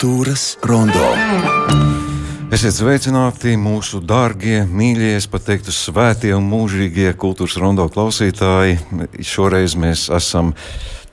[0.00, 1.04] Kultūras rondo.
[2.50, 8.80] Esiet sveicināti mūsu dārgie, mīļie, es pat teiktu, svētie un mūžīgie kultūras rondo klausītāji.
[9.22, 10.54] Šoreiz mēs esam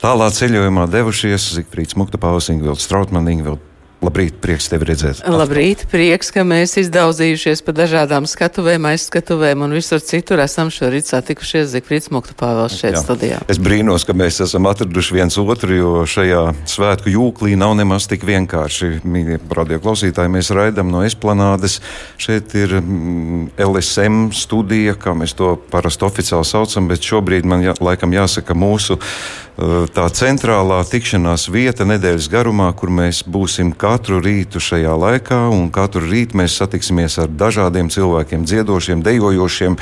[0.02, 3.67] tālā ceļojumā devušies Zikfrīds Muktapāvs, Ingvilds Strautman, Ingvilds
[3.98, 5.24] Labrīt, prieks tevi redzēt.
[5.26, 11.72] Labrīt, prieks, ka mēs izdauzījušies pa dažādām skatuvēm, aizskatuvēm un visur citur esam šorīt satikušies
[11.72, 13.00] Zikfrīds Mukta Pāvels šeit Jā.
[13.02, 13.40] studijā.
[13.50, 18.22] Es brīnos, ka mēs esam atraduši viens otru, jo šajā svētku jūklī nav nemaz tik
[18.28, 19.00] vienkārši.
[19.02, 21.80] Mīļie radio klausītāji, mēs raidam no esplanādes.
[22.22, 27.74] Šeit ir mm, LSM studija, kā mēs to parasti oficiāli saucam, bet šobrīd man jā,
[27.82, 34.20] laikam jāsaka mūsu uh, tā centrālā tikšanās vieta nedēļas garumā, kur mēs būsim kā katru
[34.24, 39.78] rītu šajā laikā, un katru rītu mēs satiksimies ar dažādiem cilvēkiem, dziedošiem, dejojošiem,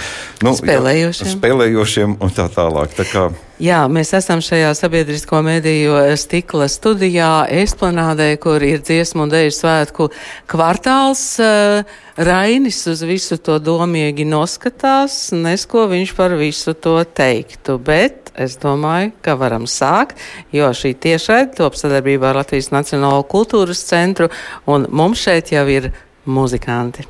[0.46, 1.26] nu, spēlējošiem.
[1.26, 2.94] Jā, spēlējošiem un tā tālāk.
[2.96, 3.24] Tā kā,
[3.56, 10.10] Jā, mēs esam šajā sabiedrisko mediju stikla studijā, Esplanādē, kur ir dziesmu un dēļu svētku
[10.52, 11.22] kvartāls.
[11.40, 18.60] Uh, Rainis uz visu to domīgi noskatās, nesko viņš par visu to teiktu, bet es
[18.60, 20.20] domāju, ka varam sākt,
[20.52, 24.28] jo šī tiešraide top sadarbībā ar Latvijas Nacionālo kultūras centru,
[24.68, 25.94] un mums šeit jau ir
[26.28, 27.08] muzikanti.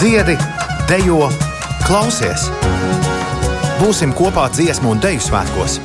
[0.00, 0.32] Dziedi,
[0.88, 1.26] dejo,
[1.84, 2.46] klausies!
[3.82, 5.76] Būsim kopā dziesmu un deju svētkos!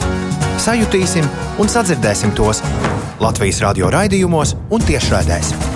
[0.66, 1.28] sajutīsim
[1.60, 2.64] un sadzirdēsim tos
[3.20, 5.75] Latvijas radio raidījumos un tiešraidēs.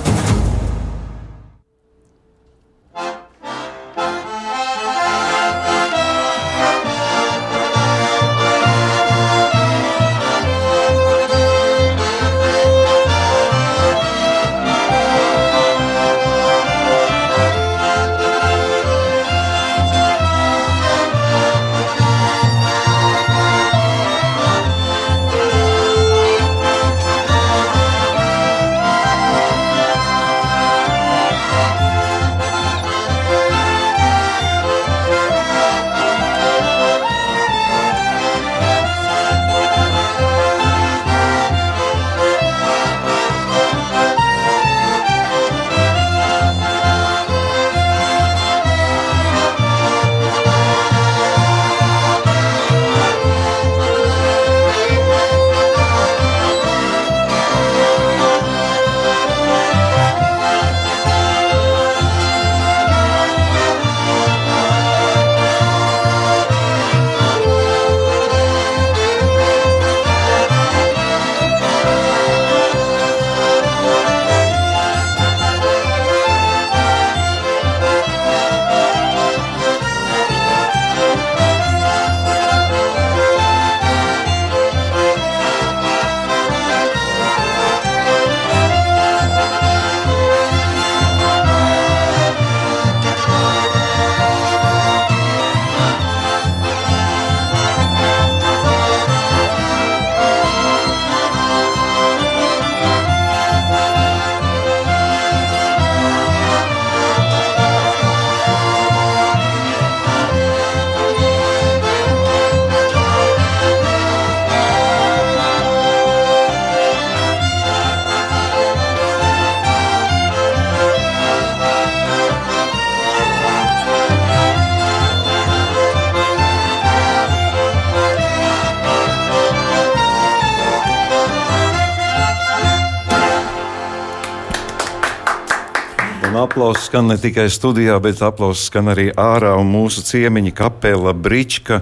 [136.38, 139.56] Aplausos skan ne tikai studijā, bet aplausos skan arī ārā.
[139.66, 141.80] Mūsu ciemiņa kapela Brička,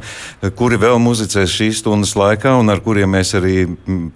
[0.55, 3.65] kuri vēl muzicēs šīs stundas laikā un ar kuriem mēs arī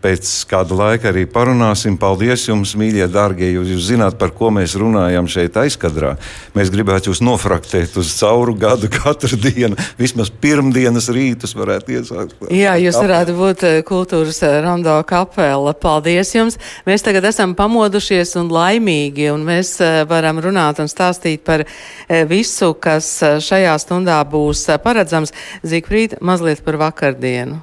[0.04, 1.98] pēc kāda laika arī parunāsim.
[2.00, 3.50] Paldies jums, mīļie, dārgie!
[3.56, 6.14] Jūs, jūs zināt, par ko mēs runājam šeit aizkadrā.
[6.56, 9.80] Mēs gribētu jūs nofraktēt uz cauru gadu katru dienu.
[10.00, 12.38] Vismaz pirmdienas rītus varētu iesākt.
[12.54, 15.76] Jā, jūs varētu būt eh, kultūras eh, rondo kapela.
[15.76, 16.60] Paldies jums!
[16.88, 22.22] Mēs tagad esam pamodušies un laimīgi, un mēs eh, varam runāt un stāstīt par e,
[22.30, 25.34] visu, kas e, šajā stundā būs e, paredzams.
[25.66, 27.60] Zīkrīt, mazliet par vakardienu.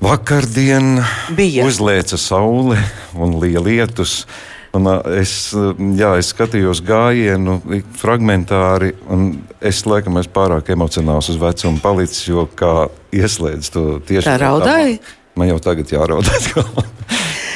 [0.00, 1.02] Vakardien
[1.36, 2.78] bija uzlēca saule
[3.20, 4.22] un liela lietus.
[4.70, 4.86] Un,
[5.18, 5.50] es,
[5.98, 7.56] jā, es skatījos gājienu
[7.98, 9.32] fragmentāri, un
[9.66, 15.00] es laikam esmu pārāk emocionāls uz vecumu palicis, jo kā ieslēdz to tieši tā raudāja.
[15.34, 16.38] Man jau tagad jāraudā.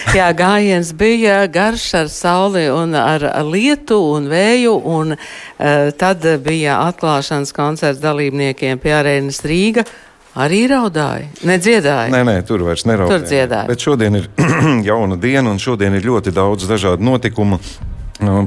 [0.19, 6.81] Jā, gājiens bija garš ar sauli un ar lietu un vēju, un uh, tad bija
[6.91, 9.87] atklāšanas koncerts dalībniekiem pie arēnas Rīga.
[10.35, 12.11] Arī raudāja, nedziedāja.
[12.11, 13.21] Nē, nē, tur vairs neraudāja.
[13.23, 13.69] Tur dziedāja.
[13.71, 14.31] Bet šodien ir
[14.91, 17.61] jauna diena, un šodien ir ļoti daudz dažādu notikumu.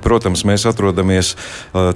[0.03, 1.33] Protams, mēs atrodamies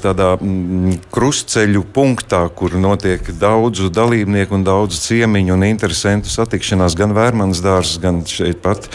[0.04, 7.16] tādā mm, krustceļu punktā, kur notiek daudzu dalībnieku un daudzu ciemiņu un interesantu satikšanās gan
[7.16, 8.90] Vērmanas dārzs, gan šeit pat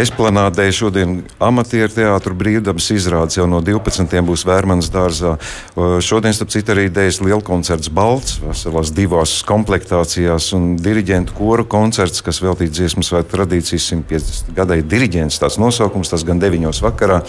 [0.00, 4.14] Esplanādē šodien amatieru teātru brīvdabas izrādes jau no 12.
[4.24, 5.34] būs Vērmanas dārzā.
[5.74, 12.38] Šodien, starp citu, arī dēļas lielkoncerts Balts, veselās divās komplektācijās un diriģentu koru koncerts, kas
[12.44, 14.80] veltīts dziesmu svētku tradīcijas 150 gadai.
[14.86, 16.70] Diriģents tās nosaukums, tas gan 9.
[16.86, 17.20] vakarā,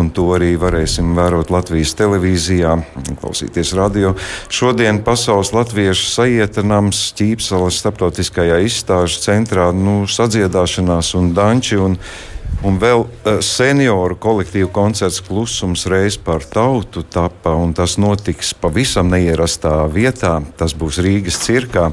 [0.00, 2.78] un to arī varēsim vērot Latvijas televīzijā,
[3.20, 4.14] klausīties radio.
[4.48, 11.96] Šodien Pasaules latviešu sajietanams Ķīpsalas starptautiskajā izstāžu centrā nu, sadziedāšanās un daņu Franči un,
[12.62, 19.10] un vēl uh, senioru kolektīvu koncerts Klusums reiz par tautu tapa, un tas notiks pavisam
[19.10, 20.36] neierastā vietā.
[20.54, 21.88] Tas būs Rīgas cirkā.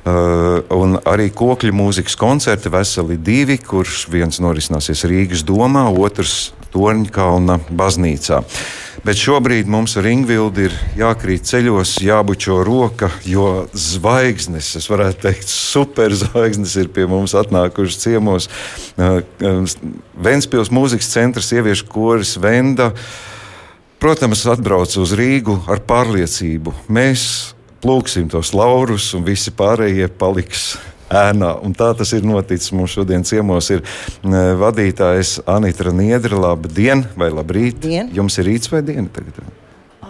[0.00, 7.56] Uh, un arī kokļu mūzikas koncerti veseli divi, kurš viens norisināsies Rīgas domā, otrs Torņkalna
[7.72, 8.42] baznīcā.
[9.00, 15.48] Bet šobrīd mums ar Ingvildu ir jākrīt ceļos, jābučo roka, jo zvaigznes, es varētu teikt,
[15.48, 18.50] superzvaigznes ir pie mums atnākušas ciemos.
[20.20, 22.90] Ventspils mūzikas centra sieviešu koris Venda.
[24.00, 26.76] Protams, atbrauc uz Rīgu ar pārliecību.
[26.92, 27.24] Mēs
[27.80, 30.74] plūksim tos laurus, un visi pārējie paliks
[31.10, 31.52] ēnā.
[31.66, 32.72] Un tā tas ir noticis.
[32.72, 33.82] Mums šodien ciemos ir
[34.60, 36.38] vadītājs Anita Niedra.
[36.50, 37.80] Labdien, vai labrīt?
[37.82, 38.10] Dien.
[38.14, 39.42] Jums ir rīts vai diena tagad?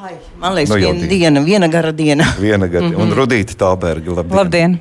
[0.00, 1.40] Ai, man liekas, Nu, no, jau viena diena.
[1.40, 2.24] diena, viena gara diena.
[2.40, 2.86] Viena gada.
[2.86, 3.02] Mm -hmm.
[3.02, 4.14] Un Rudīta Tālberga.
[4.16, 4.36] Labdien.
[4.36, 4.78] Labdien!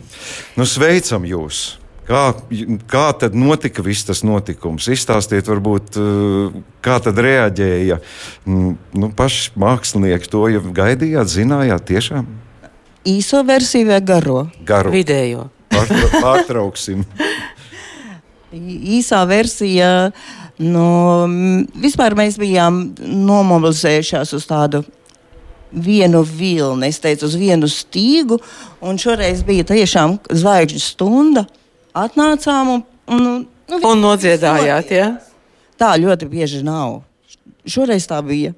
[0.55, 1.75] Nu, sveicam jūs!
[2.09, 2.33] Kā,
[2.89, 4.87] kā tad notika viss tas notikums?
[4.87, 7.99] Izstāstiet, varbūt, eh, kā tad reaģēja
[8.45, 10.29] nu, paši mākslinieki.
[10.29, 12.25] To jau gaidījāt, zinājāt, tiešām
[13.05, 14.47] Īso versiju vai garo?
[14.65, 14.91] garu.
[14.91, 15.49] Vidējo.
[15.69, 17.03] Pārtra, pārtrauksim.
[18.49, 20.09] Īsā versija,
[20.57, 20.85] nu,
[21.77, 24.81] vispār mēs bijām nomobilizējušās uz tādu
[25.69, 28.39] vienu vilni, es teicu, uz vienu stīgu,
[28.81, 31.45] un šoreiz bija tiešām zvaigžņu stunda.
[31.93, 33.27] Atnācām un, un,
[33.69, 35.09] nu, Un nodziedājāt, jā?
[35.79, 37.03] Tā ļoti bieži nav.
[37.69, 38.55] Šoreiz tā bija.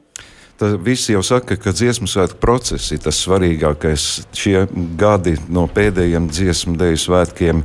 [0.62, 4.04] Tad visi jau saka, ka dziesmu svētku process ir tas svarīgākais.
[4.38, 4.68] Šie
[5.00, 7.64] gadi no pēdējiem dziesmu dēļu svētkiem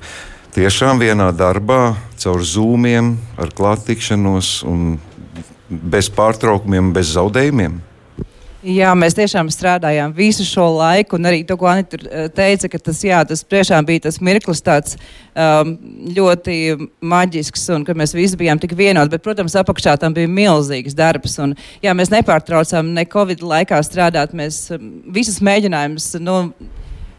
[0.56, 4.96] tiešām vienā darbā, caur zūmiem, ar klāttikšanos un
[5.68, 7.76] bez pārtraukumiem, bez zaudējumiem.
[8.64, 12.80] Jā, mēs tiešām strādājām visu šo laiku, un arī to, ko Anita eh, teica, ka
[12.88, 15.74] tas, jā, tas tiešām bija tas mirklis tāds um,
[16.16, 16.56] ļoti
[17.04, 21.36] maģisks, un ka mēs visi bijām tik vienoti, bet, protams, apakšā tam bija milzīgs darbs,
[21.44, 21.52] un
[21.84, 26.40] jā, mēs nepārtraucām ne Covid laikā strādāt, mēs um, visas mēģinājumus, nu,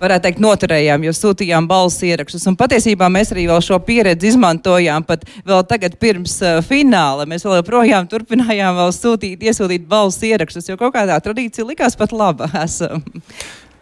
[0.02, 2.46] varētu teikt, noturējām, jo sūtījām balss ierakstus.
[2.50, 7.28] Un patiesībā mēs arī šo pieredzi izmantojām pat vēl tagad pirms uh, fināla.
[7.30, 12.14] Mēs vēl joprojām turpinājām vēl sūtīt, iesūtīt balss ierakstus, jo kaut kādā tradīcija likās pat
[12.16, 12.50] laba.
[12.66, 13.04] Esam.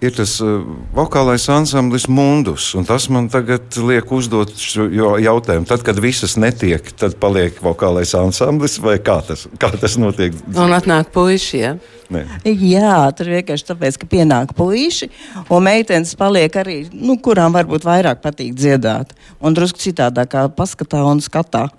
[0.04, 0.60] Ir tas uh,
[0.94, 5.66] vokālais ansamblis Mundus, un tas man tagad liek uzdot šo jo- jautājumu.
[5.70, 10.36] Tad, kad visas netiek, tad paliek vokālais ansamblis, vai kā tas, kā tas notiek?
[10.52, 11.72] Un atnāk puiši, jā?
[12.12, 12.26] Nē.
[12.44, 15.08] Jā, tur vienkārši tāpēc, ka pienāk puiši,
[15.48, 19.16] un meitenes paliek arī, nu, kurām varbūt vairāk patīk dziedāt.
[19.40, 21.70] Un drusku citādākā paskatā un skatā.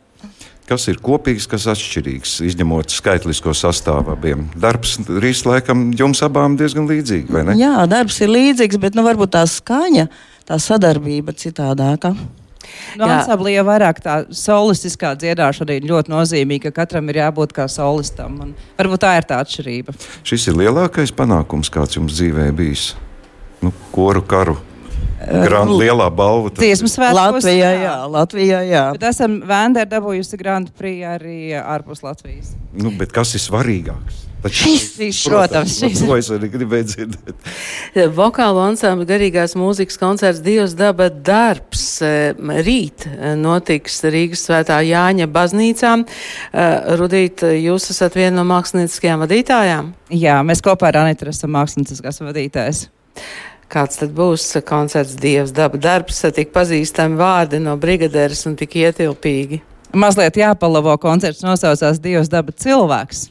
[0.66, 4.48] Kas ir kopīgs, kas atšķirīgs, izņemot skaitlisko sastāvu abiem?
[4.58, 7.54] Darbs rīs laikam jums abām diezgan līdzīgi, vai ne?
[7.60, 10.08] Jā, darbs ir līdzīgs, bet nu, varbūt tā skaņa,
[10.48, 12.16] tā sadarbība citādāka.
[12.98, 13.06] Jā.
[13.06, 18.40] ansamblī jau vairāk tā solistiskā dziedāšana ir ļoti nozīmīga, ka katram ir jābūt kā solistam.
[18.78, 19.94] Varbūt tā ir tā atšķirība.
[20.26, 22.88] Šis ir lielākais panākums, kāds jums dzīvē bijis.
[23.62, 24.58] Nu, koru karu.
[25.16, 26.50] Grand, lielā balva.
[26.52, 27.40] Dziesmu svētkos.
[27.40, 28.84] Latvijā, jā, Latvijā, jā.
[28.98, 32.52] Bet esam Vēndera dabūjusi Grand Prix arī ārpus Latvijas.
[32.76, 34.24] Nu, bet kas ir svarīgāks?
[34.44, 36.02] Taču- Šis, protams, šis.
[36.04, 37.48] To es arī gribēju dzirdēt.
[38.14, 41.86] Vokāla ansambļa garīgās mūzikas koncerts Dievs daba darbs
[42.68, 43.08] rīt
[43.40, 45.94] notiks Rīgas svētā Jāņa baznīcā.
[47.00, 49.90] Rudīt, jūs esat viena no mākslinieckajām vadītājām.
[50.14, 52.84] Jā, mēs kopā ar Anitu esam mākslinieckās vadītājs.
[53.72, 59.62] Kāds tad būs koncerts Dievs daba darbs, tik pazīstami vārdi no brigadieres un tik ietilpīgi?
[59.96, 63.30] mazliet jāpalavo koncerts nosaucās Dievs daba cilvēks.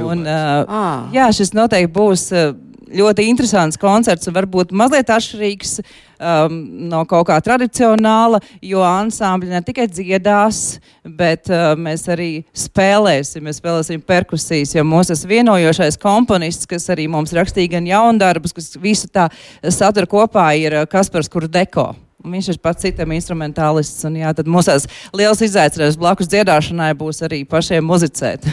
[0.00, 1.08] Un, uh, Ah.
[1.12, 2.54] jā, šis noteikti būs uh,
[2.96, 6.58] ļoti interesants koncerts varbūt mazliet atšķirīgs um,
[6.90, 10.62] no kaut kā tradicionāla, jo ansambļi ne tikai dziedās,
[11.04, 17.08] bet uh, mēs arī spēlēsim, mēs spēlēsim perkusijas, jo mūsu tas vienojošais komponists, kas arī
[17.10, 19.28] mums rakstīja gan jaundarbus, kas visu tā
[19.68, 21.92] satura kopā, ir uh, Kaspars Kurdeko.
[22.22, 27.24] Viņš ir pats citam instrumentālists, un jā, tad mums tās liels izaicinājums blakus dziedāšanai būs
[27.26, 28.46] arī pašiem muzicēt.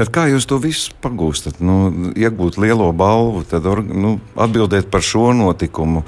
[0.00, 1.58] Bet kā jūs to visu pagūstat?
[1.60, 6.06] Nu, iegūt lielo balvu, tad nu, atbildēt par šo notikumu.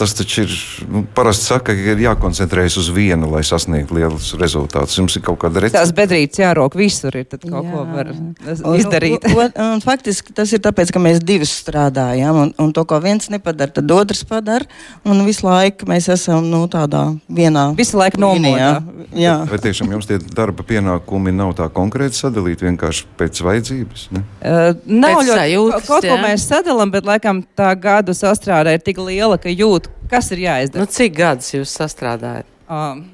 [0.00, 0.52] Tas taču ir
[0.88, 4.96] nu, parasti saka, ka ir jākoncentrējas uz vienu, lai sasniegtu lielus rezultātus.
[4.96, 5.96] Jums ir kaut kāda Tās recepte.
[5.98, 7.72] bedrītes jārok visur, ir tad kaut Jā.
[7.74, 9.26] ko var Un- izdarīt.
[9.28, 12.96] Un, un, un faktiski tas ir tāpēc, ka mēs divus strādājam, un, un to, ko
[13.04, 14.64] viens nepadara, tad otrs padara.
[15.04, 18.80] Un visu laiku mēs esam nu, tādā vienā Visu laiku nomodā.
[19.12, 19.36] Jā.
[19.52, 24.08] Vai tiešām jums tie darba pienākumi nav tā konkrēti sadalīti vienkārši pēc vajadzības?
[24.16, 24.24] Ne?
[24.40, 26.20] Uh, nav Pēc ļoti sajūtas, kaut ko jā.
[26.24, 30.84] mēs sadalām, bet laikam tā gadu sastrāde ir tik liela, ka jūt, kas ir jāizdara.
[30.84, 32.48] Nu, cik gadus jūs sastrādājat?
[32.70, 33.06] Um,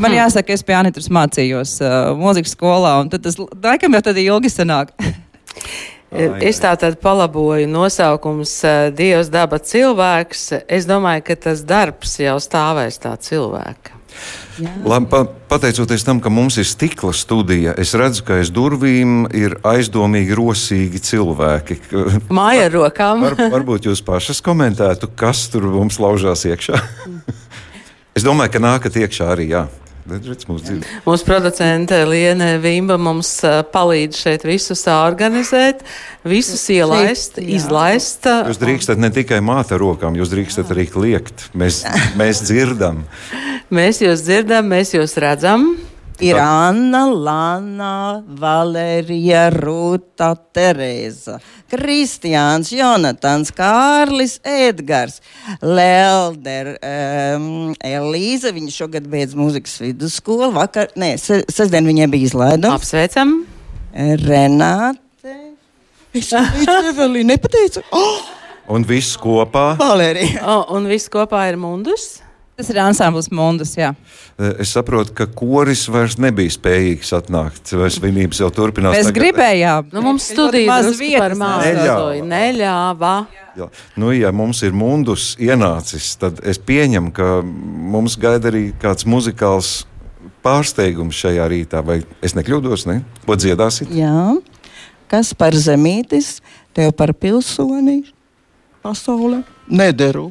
[0.00, 4.20] Man jāsaka, es pie Anitras mācījos uh, mūzikas skolā, un tad tas laikam jau tad
[4.22, 4.94] ilgi sanāk.
[6.12, 10.42] Es tā tad palaboju nosaukums eh, Dievs, daba, cilvēks.
[10.68, 14.01] Es domāju, ka tas darbs jau stāvēs tā cilvēka.
[14.84, 19.56] Labi, pa, pateicoties tam, ka mums ir stikla studija, es redzu, ka aiz durvīm ir
[19.66, 21.78] aizdomīgi rosīgi cilvēki.
[22.40, 23.24] Māja ar rokām.
[23.26, 26.82] Var, varbūt jūs pašas komentētu, kas tur mums laužās iekšā.
[28.18, 29.48] es domāju, ka nākat iekšā arī.
[29.54, 29.66] Jā.
[30.02, 30.86] Redz, mūs dzird.
[31.06, 35.84] Mūsu producente Liene Vimba mums uh, palīdz šeit visus organizēt,
[36.26, 37.60] visus ielaist, jā.
[37.60, 38.26] izlaist.
[38.26, 41.46] Jūs drīkstat ne tikai māte ar rokām, jūs drīkstat arī kliegt.
[41.54, 41.84] Mēs,
[42.20, 43.04] mēs dzirdam.
[43.70, 45.70] Mēs jūs dzirdam, mēs jūs redzam.
[46.20, 47.94] Ir Anna, Lana,
[48.26, 51.38] Valērija, Rūta, Terēza,
[51.72, 55.22] Kristiāns, Jonatans, Kārlis, Edgars,
[55.62, 58.52] Lelder, um, Elīza.
[58.52, 60.52] Viņa šogad beidz mūzikas vidusskolu.
[60.58, 62.76] Vakar, nē, se, sestdien viņai bija izlaidums.
[62.76, 63.40] Apsveicam!
[64.26, 65.38] Renāte.
[66.12, 67.84] Es Evelīna, nepateicu.
[67.96, 68.20] Oh,
[68.72, 69.72] Un viss kopā.
[69.80, 70.42] Valērija.
[70.46, 72.20] O, un viss kopā ir mundus.
[72.52, 73.94] Tas ir ansamblis Mundus, jā.
[74.36, 77.72] Eh, Es saprotu, ka koris vairs nebija spējīgs atnākt.
[77.80, 78.92] Vai svinības jau turpinās?
[78.96, 79.20] Mēs tagad?
[79.22, 79.86] gribējām.
[79.92, 82.20] Nu, mums studija maz vietas neļāva.
[82.28, 83.14] Neļāva.
[83.56, 83.68] Jā.
[83.96, 89.86] Nu, ja mums ir mundus ienācis, tad es pieņemu, ka mums gaida arī kāds muzikāls
[90.44, 91.80] pārsteigums šajā rītā.
[91.84, 92.84] Vai es nekļūdos?
[92.90, 93.00] Ne?
[93.24, 93.88] Ko dziedāsit?
[93.96, 94.36] Jā.
[95.08, 96.40] Kas par zemītis,
[96.76, 98.02] tev par pilsoni
[98.84, 100.30] pasaulē nederu.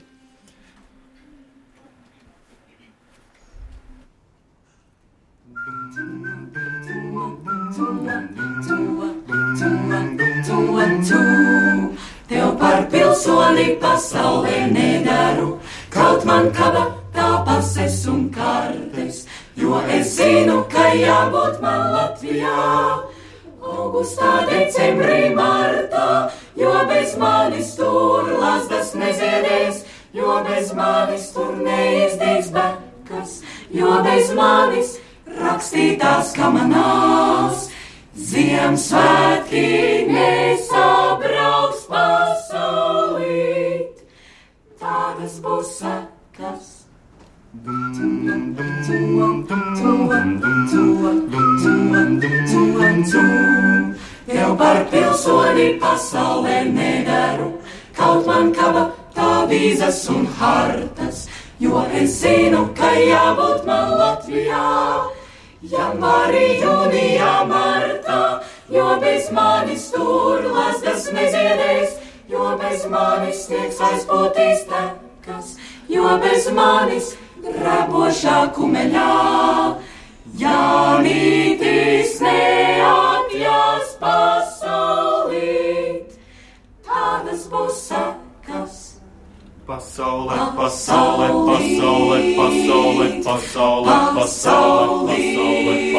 [12.61, 15.55] Par pilsoni pasaulē nedaru,
[15.89, 16.83] kaut man kaba
[17.15, 19.25] tā pases un kartes,
[19.57, 22.59] jo es zinu, ka jābūt man Latvijā.
[23.61, 29.83] Augustā, decembrī, martā, jo bez manis tur lasdas neziedēs,
[30.17, 33.37] jo bez manis tur neizdīs bekas,
[33.69, 34.95] jo bez manis
[35.37, 37.69] rakstītās kamanās.
[38.11, 39.67] Ziemassvētki
[40.09, 42.50] nesabrauks pasaulīt,
[45.11, 46.67] tādas būs sekas.
[54.31, 57.49] Tev par pilsoni pasaulē nedaru,
[57.97, 61.27] kaut man kaba tā vīzas un hartas,
[61.59, 64.67] jo es zinu, ka jābūt man Latvijā.
[65.61, 68.21] Janvārī, jūnijā, martā,
[68.73, 72.00] jo bez manis tur lasdas neziedēs,
[72.31, 75.55] jo bez manis sniegs aizpūtīs tekas,
[75.91, 77.07] jo bez manis
[77.43, 79.09] grabošā kumeļā.
[80.39, 85.27] Jānītis neatjās pasaulīt,
[86.87, 88.75] tādas būs sekas.
[89.67, 95.90] Pasaulē, pasaulē, pasaulē, pasaulē, pasaulē, pasaulē, pasaulē,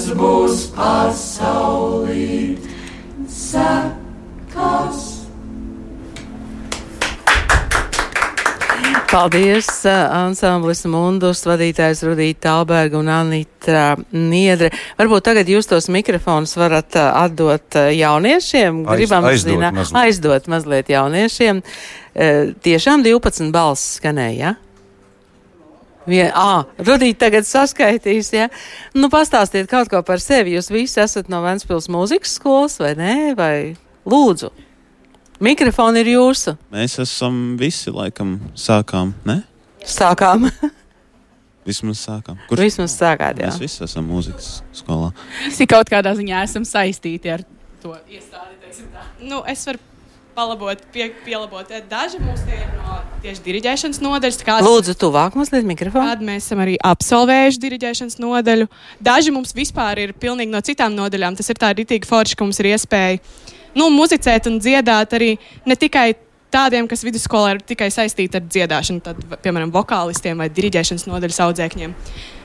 [0.00, 2.56] Tādas būs pasaulī
[3.28, 5.00] sekas.
[9.10, 13.84] Paldies, uh, ansamblis Mundus, vadītājs Rudīta Talberga un Anita
[14.16, 14.70] Niedre.
[14.96, 18.80] Varbūt tagad jūs tos mikrofonus varat uh, atdot uh, jauniešiem.
[18.86, 20.00] Aiz- Gribam aizdot zināt, mazliet.
[20.06, 21.60] aizdot mazliet jauniešiem.
[22.64, 24.56] Tiešām 12 balss skanēja, ja?
[26.10, 28.48] Vien, ā, Rudīt tagad saskaitīs, ja?
[28.96, 30.56] Nu, pastāstiet kaut ko par sevi.
[30.56, 33.14] Jūs visi esat no Ventspils mūzikas skolas, vai nē?
[33.38, 33.54] Vai
[34.10, 34.50] lūdzu?
[35.40, 36.56] Mikrofoni ir jūsu.
[36.74, 39.14] Mēs esam visi, laikam, sākām.
[39.28, 39.40] Ne?
[39.86, 40.50] Sākām.
[41.68, 42.40] Vismaz sākām.
[42.48, 42.64] Kurš?
[42.66, 43.48] Vismaz sākāt, jā.
[43.52, 45.12] Mēs visi esam mūzikas skolā.
[45.44, 47.46] Visi kaut kādā ziņā esam saistīti ar
[47.80, 48.58] to iestādi.
[48.64, 49.06] teiksim tā.
[49.22, 49.80] Nu, es varu
[50.34, 51.68] palabot, pie, pielabot.
[51.90, 54.40] Daži mums tie ir no tieši diriģēšanas nodaļas.
[54.46, 56.06] Kādi, Lūdzu, tuvāk mazliet mikrofonu.
[56.08, 58.70] Kādi mēs esam arī absolvējuši diriģēšanas nodaļu.
[59.10, 61.38] Daži mums vispār ir pilnīgi no citām nodaļām.
[61.40, 63.20] Tas ir tā rītīgi forši, ka mums ir iespēja
[63.78, 65.34] nu, muzicēt un dziedāt arī
[65.68, 66.12] ne tikai
[66.52, 71.96] tādiem, kas vidusskolā ir tikai saistīti ar dziedāšanu, tad, piemēram, vokālistiem vai diriģēšanas nodaļas audzēkņiem.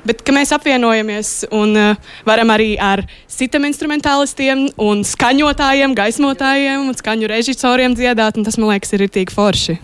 [0.06, 7.32] Bet mēs apvienojamies un uh, varam arī ar citam instrumentālistiem, un skaņotājiem, gaismotājiem un skaņu
[7.32, 9.80] režisoriem dziedāt, tas man liekas ir tik forši.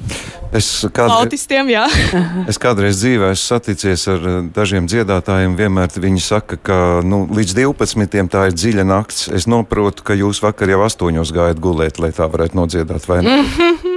[0.51, 1.85] Es kādreiz, Autistiem, jā.
[2.51, 5.55] es kādreiz dzīvē esmu saticies ar eh, dažiem dziedātājiem.
[5.57, 8.19] Vienmēr viņi saka, ka nu, līdz 12.
[8.31, 9.29] tā ir dziļa nakts.
[9.31, 11.23] Es saprotu, ka jūs vakar jau 8.
[11.33, 13.07] gājat gulēt, lai tā varētu nodziedāt.
[13.09, 13.39] Vai ne?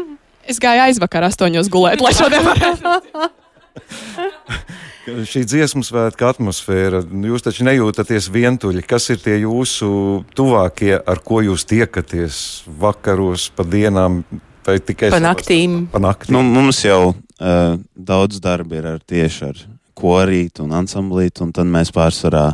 [0.51, 2.95] Es gāju aizvakar astoņos gulēt, lai šodien varētu.
[5.05, 8.81] Šī dziesmu svētku atmosfēra, jūs taču nejūtaties vientuļi.
[8.89, 9.89] Kas ir tie jūsu
[10.37, 12.39] tuvākie, ar ko jūs tiekaties
[12.81, 14.23] vakaros, pa dienām?
[14.67, 15.85] vai tikai Pa naktīm.
[15.93, 16.37] Pa naktīm.
[16.37, 19.63] Nu, mums jau uh, daudz darba ir ar tieši ar
[19.95, 22.49] korītu un ansamblītu, un tad mēs pārsvarā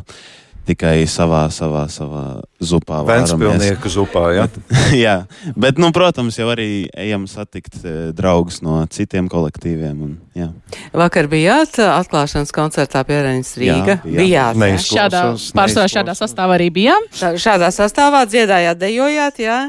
[0.71, 2.23] tikai savā, savā, savā
[2.63, 3.33] zupā vāramies.
[3.35, 4.45] Ventspilnieku zupā, jā.
[5.05, 5.15] Jā,
[5.59, 10.01] bet, nu, protams, jau arī ejam satikt eh, draugus no citiem kolektīviem.
[10.07, 10.49] Un, jā.
[10.97, 13.99] Vakar bijāt uh, atklāšanas koncertā pie Reņas Rīga.
[14.05, 14.19] Jā, jā.
[14.23, 14.61] Bijāt.
[14.63, 14.81] jā?
[14.87, 15.23] Šādā,
[15.59, 17.11] pārsvarā šādā sastāvā arī bijām.
[17.15, 19.61] Šā- Šādā sastāvā dziedājāt, dejojāt, jā?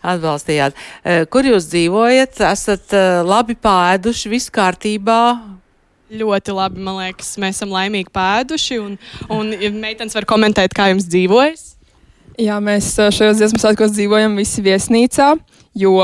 [0.00, 0.72] Atbalstījāt.
[1.04, 2.40] Eh, Kur jūs dzīvojat?
[2.48, 2.94] Esat
[3.28, 5.18] labi pāēduši, viss kārtībā.
[6.06, 8.78] Ļoti labi, man liekas, mēs esam laimīgi pēduši.
[8.82, 8.94] Un,
[9.32, 11.72] un meitenes var komentēt, kā jums dzīvojas.
[12.38, 15.32] Jā, mēs ā, šajos dziesmu svētkos dzīvojam visi viesnīcā,
[15.80, 15.96] jo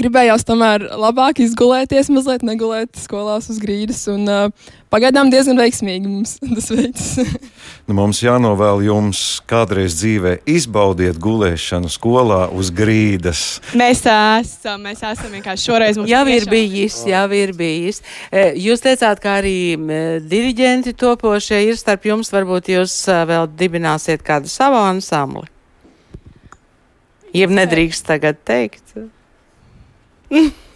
[0.00, 4.02] gribējās tomēr labāk izgulēties, mazliet negulēt skolās uz grīdas.
[4.12, 4.28] Un,
[4.92, 7.10] pagaidām diezgan veiksmīgi mums tas veids.
[7.90, 13.40] Nu, mums jānovēl jums kādreiz dzīvē izbaudiet gulēšanu skolā uz grīdas.
[13.74, 17.98] Mēs esam, mēs esam vienkārši šoreiz mums Jau ir bijis, jau ir bijis.
[18.30, 19.74] Jūs teicāt, ka arī
[20.22, 22.30] diriģenti topošie ir starp jums.
[22.30, 25.50] Varbūt jūs vēl dibināsiet kādu savu ansambli.
[27.34, 29.00] Jeb nedrīkst tagad teikt.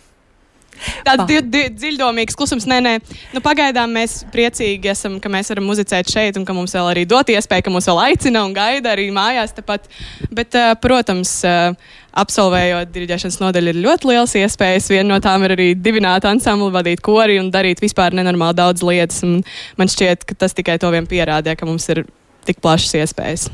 [1.07, 2.67] Tāds di di dziļdomīgs klusums.
[2.69, 2.95] Nē, nē,
[3.35, 7.05] nu, pagaidām mēs priecīgi esam, ka mēs varam muzicēt šeit, un ka mums vēl arī
[7.09, 9.55] dot iespēju, ka mūs vēl aicina un gaida arī mājās.
[9.57, 9.87] Tepat.
[10.35, 14.91] Bet, uh, protams, uh, absolvējot diriģēšanas nodaļu, ir ļoti liels iespējas.
[14.93, 19.23] Viena no tām ir arī dibināt ansambli, vadīt kori un darīt vispār nenormāli daudz lietas.
[19.27, 19.41] Un
[19.81, 22.05] man šķiet, ka tas tikai to vien pierādīja, ka mums ir
[22.47, 23.47] tik plašas iespējas.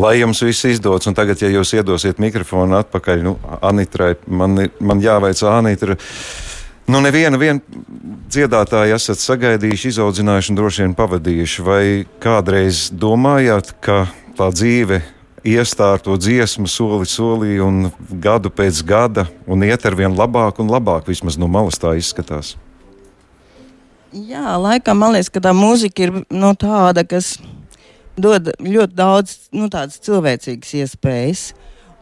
[0.00, 5.02] Lai jums viss izdodas, un tagad, ja jūs iedosiet mikrofonu atpakaļ, nu, Anitrai, man, man
[5.04, 5.96] jāvaicā Anitra.
[6.90, 7.60] Nu, nevienu vien
[8.32, 11.64] dziedātāju esat sagaidījuši, izaudzinājuši un droši vien pavadījuši.
[11.66, 11.82] Vai
[12.22, 14.02] kādreiz domājāt, ka
[14.38, 15.02] tā dzīve
[15.46, 20.16] ies tā ar to dziesmu soli solī un gadu pēc gada un iet ar vien
[20.16, 22.56] labāk un labāk, vismaz no malas tā izskatās?
[24.10, 27.36] Jā, laikam man liekas, ka tā mūzika ir nu, tāda, kas
[28.22, 31.50] dod ļoti daudz nu, tādas cilvēcīgas iespējas.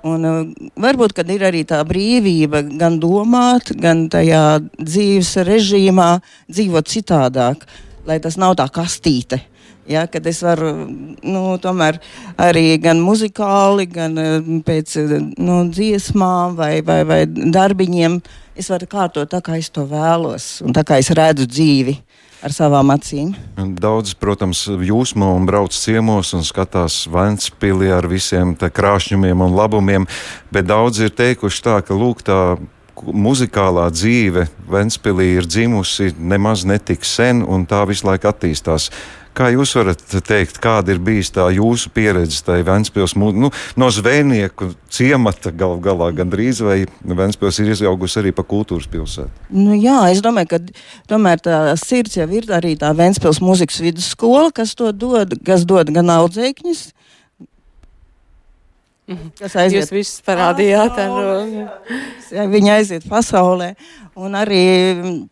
[0.07, 6.11] Un, uh, varbūt, kad ir arī tā brīvība gan domāt, gan tajā dzīves režīmā
[6.47, 7.67] dzīvot citādāk,
[8.07, 9.41] lai tas nav tā kastīte.
[9.89, 10.71] Ja, kad es varu
[11.25, 11.43] nu,
[12.37, 18.21] arī gan muzikāli, gan uh, pēc uh, nu, dziesmām vai, vai, vai darbiņiem,
[18.59, 21.99] es varu kārtot tā, kā es to vēlos un tā, kā es redzu dzīvi
[22.45, 23.35] ar savām acīm.
[23.57, 30.09] Daudz, protams, jūsmo un brauc ciemos un skatās Ventspili ar visiem krāšņumiem un labumiem,
[30.55, 32.41] bet daudz ir teikuši tā, ka lūk tā
[32.99, 38.91] muzikālā dzīve Ventspilī ir dzimusi nemaz netik sen un tā visu laiku attīstās.
[39.39, 43.87] Kā jūs varat teikt, kāda ir bijusi tā jūsu pieredze tajā Ventspils, mu- nu, no
[43.95, 49.31] zvejnieku ciemata gal galā gandrīz, vai Ventspils ir izaugusi arī pa kultūras pilsētu?
[49.55, 50.59] Nu, jā, es domāju, ka
[51.15, 55.95] tomēr tā sirds jau ir arī tā Ventspils muzikas vidusskola, kas to dod, kas dod
[55.95, 56.83] gan audzēkņus,
[59.39, 60.99] kas aiziet Jūs visus parādījāt.
[60.99, 61.71] ar-
[62.35, 63.75] Ja Viņi aiziet pasaulē.
[64.17, 65.29] Un arī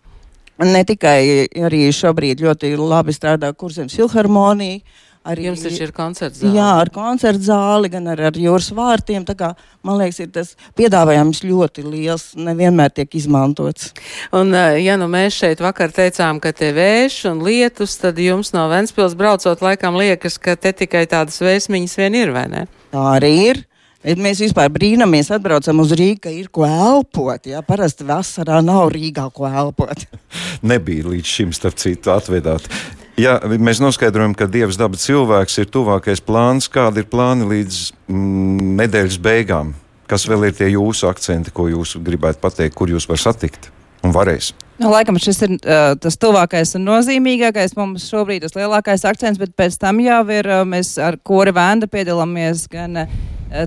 [0.64, 4.80] ne tikai arī šobrīd ļoti labi strādā Kurzemes filharmonija.
[5.26, 6.54] Arī, Jums taču ir koncerts zāle.
[6.54, 9.24] Jā, ar koncertu zāli, gan ar, ar jūras vārtiem.
[9.26, 9.48] Tā Kā,
[9.82, 13.90] man liekas, ir tas piedāvājums ļoti liels, nevienmēr tiek izmantots.
[14.36, 18.68] Un, ja nu mēs šeit vakar teicām, ka te vējš un lietus, tad jums no
[18.70, 22.68] Ventspils braucot laikam liekas, ka te tikai tādas vēsmiņas vien ir, vai ne?
[22.94, 23.66] Tā arī ir.
[24.04, 27.48] Mēs vispār brīnamies, atbraucam uz Rīgā, ka ir ko elpot.
[27.48, 30.04] Jā, parasti vasarā nav Rīgā ko elpot.
[30.70, 32.68] Nebija līdz šim, starp citu, atvedāt.
[33.16, 36.68] Jā, mēs noskaidrojam, ka Dievs daba cilvēks ir tuvākais plāns.
[36.68, 37.80] Kādi ir plāni līdz
[38.12, 39.72] mm, nedēļas beigām?
[40.06, 43.70] Kas vēl ir tie jūsu akcenti, ko jūs gribētu pateikt, kur jūs varat satikt
[44.04, 44.52] un varēs?
[44.76, 49.56] Nu, laikam šis ir uh, tas tuvākais un nozīmīgākais mums šobrīd, tas lielākais akcents, bet
[49.56, 53.16] pēc tam jau ir, uh, mēs ar kori vēnda piedalāmies gan uh,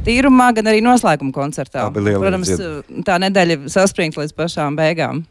[0.05, 1.89] tīrumā, gan arī noslēguma koncertā.
[1.93, 5.25] Protams, dzied- uh, tā nedēļa saspringts līdz pašām beigām.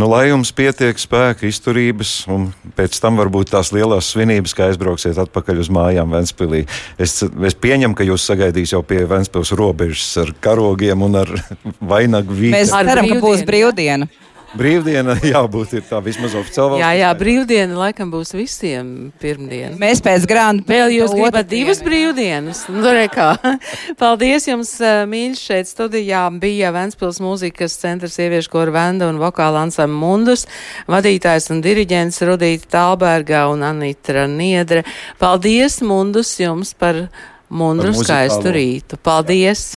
[0.00, 2.46] Nu, lai jums pietiek spēka, izturības, un
[2.78, 6.62] pēc tam varbūt tās lielās svinības, kā aizbrauksiet atpakaļ uz mājām Ventspīlī.
[6.96, 11.34] Es, es pieņemu, ka jūs sagaidīs jau pie Ventspils robežas ar karogiem un ar
[11.92, 12.72] vainagu Mēs vītu.
[12.78, 14.08] Ar ceram, ka būs brīvdiena.
[14.58, 16.80] Brīvdiena jābūt ir tā vismaz oficiāli.
[16.80, 19.76] Jā, jā, brīvdiena laikam būs visiem pirmdiena.
[19.80, 22.64] Mēs pēc grāmatu Vēl jūs gribat divas brīvdienas?
[22.72, 23.32] Nu, re kā.
[24.02, 29.64] Paldies jums, eh, mīļš, šeit studijā bija Ventspils mūzikas centra sieviešu koru Venda un vokāla
[29.66, 30.46] ansam Mundus,
[30.90, 34.82] vadītājs un diriģents Rudīta Talberga un Anitra Niedre.
[35.22, 37.04] Paldies, Mundus, jums par
[37.50, 38.98] mundru skaistu rītu.
[39.02, 39.68] Paldies!